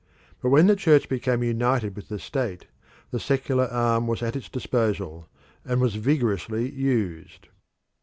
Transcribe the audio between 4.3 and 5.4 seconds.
its disposal,